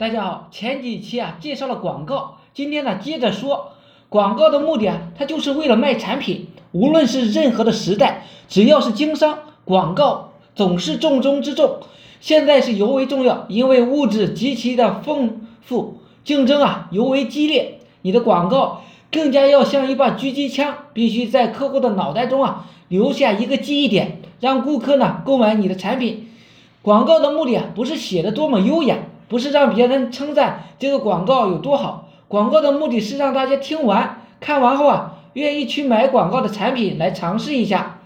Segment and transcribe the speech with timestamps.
[0.00, 3.72] 大家好，前几期啊介绍了广告，今天呢接着说
[4.08, 6.46] 广告的目的啊，它就是为了卖产品。
[6.72, 11.80] 无论是任何的时代，只要是经商，广告总是重中之重。
[12.18, 17.80] 现在是尤为重要，因为物质极其的丰富，竞争啊尤为激烈。
[18.00, 18.80] 你的广告
[19.12, 26.30] 更加要像一把狙击枪，必须在客户的脑袋中啊留下一个记忆点，让顾客呢购买你的产品。
[26.80, 28.96] 广告的目的啊，不是写的多么优雅。
[29.30, 38.00] 不是让别人称赞这个广告有多好，广告的目的是让大家听完、看完后啊，愿意去买广告的产品来尝试一下。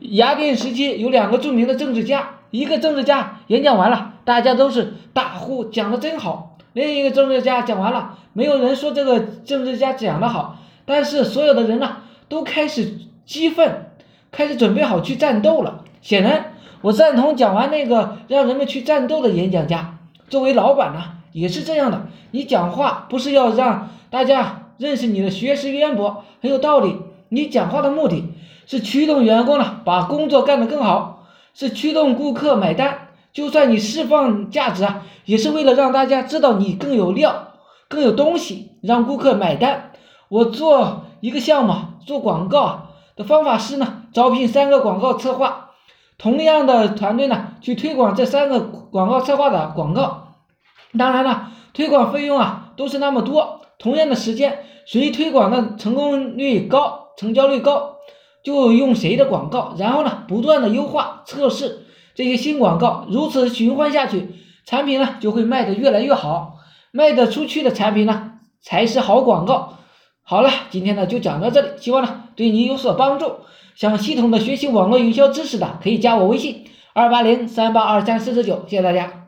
[0.00, 13.86] 雅典时期有两个著名的政治家，一个政治家演讲完了，大家都是大呼讲的真好；另一个政治家讲完了，没有人说这个政治家讲的好，但是所有的人呢都开始激愤，
[14.32, 15.84] 开始准备好去战斗了。
[16.04, 16.52] 显然。
[16.82, 19.98] 我赞同讲完那个让人们去战斗的演讲家。
[20.28, 21.00] 作为老板呢，
[21.32, 22.08] 也是这样的。
[22.30, 26.98] 你讲话不是要让大家认识你的学识渊博，很有道理。
[27.30, 28.34] 你讲话的目的
[28.66, 31.24] 是驱动员工呢，把工作干得更好，
[31.54, 33.08] 是驱动顾客买单。
[33.32, 37.54] 就算你释放价值啊，也是为了让大家知道你更有料、
[37.88, 39.92] 更有东西，让顾客买单。
[40.28, 41.74] 我做一个项目
[42.04, 45.63] 做广告的方法是呢，招聘三个广告策划。
[46.16, 50.34] 同样的团队呢，去推广这三个广告策划的广告，
[50.96, 53.62] 当然了，推广费用啊都是那么多。
[53.78, 57.96] 同样的时间，谁推广的成功率高、成交率高，
[58.42, 59.74] 就用谁的广告。
[59.76, 66.58] 然后呢，不断的优化测试这些新广告，如此循环下去，产品呢就会卖得越来越好。
[66.92, 69.78] 卖得出去的产品呢，才是好广告。
[70.26, 73.30] 好了，今天呢就讲到这里，希望呢对你有所帮助。
[73.74, 79.23] 想系统的学习网络营销知识的，可以加我微信二八零三八二三四四九，谢谢大家。